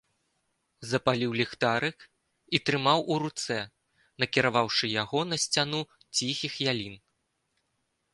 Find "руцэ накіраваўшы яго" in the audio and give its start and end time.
3.23-5.19